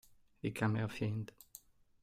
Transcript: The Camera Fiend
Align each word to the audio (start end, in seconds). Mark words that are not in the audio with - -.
The 0.41 0.49
Camera 0.49 0.87
Fiend 0.89 1.31